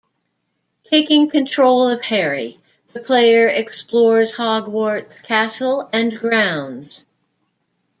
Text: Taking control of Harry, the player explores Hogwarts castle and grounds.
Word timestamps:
Taking 0.85 1.29
control 1.29 1.87
of 1.89 2.01
Harry, 2.05 2.59
the 2.91 3.01
player 3.01 3.47
explores 3.47 4.33
Hogwarts 4.33 5.21
castle 5.21 5.87
and 5.93 6.17
grounds. 6.17 7.05